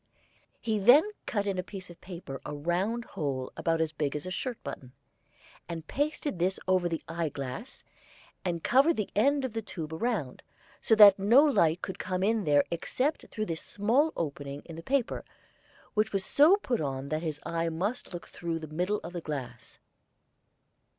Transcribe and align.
He 0.59 0.79
then 0.79 1.03
cut 1.27 1.45
in 1.45 1.59
a 1.59 1.63
piece 1.63 1.91
of 1.91 2.01
paper 2.01 2.41
a 2.43 2.55
round 2.55 3.05
hole 3.05 3.51
about 3.55 3.79
as 3.79 3.91
big 3.91 4.15
as 4.15 4.25
a 4.25 4.31
shirt 4.31 4.57
button, 4.63 4.93
and 5.69 5.85
pasted 5.87 6.39
this 6.39 6.59
over 6.67 6.89
the 6.89 7.03
eyeglass, 7.07 7.83
and 8.43 8.63
covered 8.63 8.97
the 8.97 9.11
end 9.15 9.45
of 9.45 9.53
the 9.53 9.61
tube 9.61 9.93
around, 9.93 10.41
so 10.81 10.95
that 10.95 11.19
no 11.19 11.43
light 11.45 11.83
could 11.83 11.99
come 11.99 12.23
in 12.23 12.45
there 12.45 12.63
except 12.71 13.27
through 13.27 13.45
this 13.45 13.61
small 13.61 14.11
opening 14.15 14.63
in 14.65 14.75
the 14.75 14.81
paper, 14.81 15.23
which 15.93 16.11
was 16.11 16.25
so 16.25 16.55
put 16.63 16.81
on 16.81 17.09
that 17.09 17.21
the 17.21 17.37
eye 17.45 17.69
must 17.69 18.11
look 18.11 18.27
through 18.27 18.57
the 18.57 18.67
middle 18.73 18.99
of 19.03 19.13
the 19.13 19.21
glass. 19.21 19.77